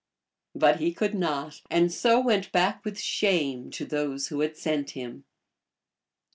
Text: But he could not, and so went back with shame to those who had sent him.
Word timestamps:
But 0.55 0.79
he 0.79 0.93
could 0.95 1.13
not, 1.13 1.61
and 1.69 1.93
so 1.93 2.19
went 2.19 2.51
back 2.51 2.83
with 2.83 2.99
shame 2.99 3.69
to 3.69 3.85
those 3.85 4.29
who 4.29 4.39
had 4.39 4.57
sent 4.57 4.89
him. 4.97 5.25